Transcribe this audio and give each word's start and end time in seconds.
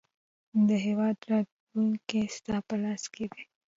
د 0.67 0.69
هیواد 0.85 1.17
راتلونکی 1.31 2.21
ستا 2.35 2.55
په 2.67 2.75
لاس 2.83 3.03
کې 3.13 3.25
دی. 3.33 3.43